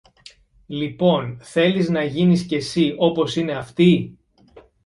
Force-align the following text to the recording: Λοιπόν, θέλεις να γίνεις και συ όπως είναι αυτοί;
Λοιπόν, 0.67 1.37
θέλεις 1.41 1.89
να 1.89 2.03
γίνεις 2.03 2.45
και 2.45 2.59
συ 2.59 2.93
όπως 2.97 3.35
είναι 3.35 3.51
αυτοί; 3.55 4.17